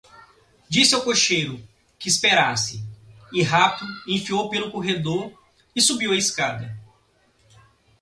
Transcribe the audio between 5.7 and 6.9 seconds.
e subiu a escada.